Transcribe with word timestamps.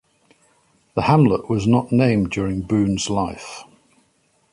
The 0.95 1.03
hamlet 1.03 1.47
was 1.47 1.67
not 1.67 1.91
named 1.91 2.31
during 2.31 2.61
Boone's 2.63 3.07
life. 3.07 3.65